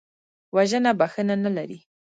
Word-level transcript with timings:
وژنه 0.55 0.91
بښنه 0.99 1.35
نه 1.43 1.51
لري 1.57 1.79